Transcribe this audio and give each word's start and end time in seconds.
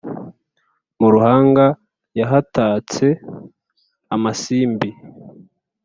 Mu 0.99 1.07
Ruhanga 1.13 1.65
yahatatse 2.19 3.07
amasimbi 4.15 4.89